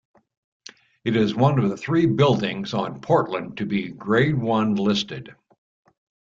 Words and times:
It 1.03 1.15
is 1.15 1.35
one 1.35 1.59
of 1.59 1.79
three 1.79 2.07
buildings 2.07 2.73
on 2.73 3.01
Portland 3.01 3.57
to 3.57 3.67
be 3.67 3.89
Grade 3.89 4.35
One 4.35 4.73
Listed. 4.73 5.35